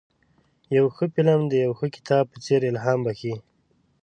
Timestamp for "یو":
0.77-0.85, 1.65-1.71